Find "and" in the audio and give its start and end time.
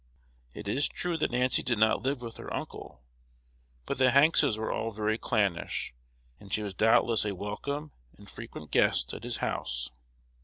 6.39-6.51, 8.17-8.27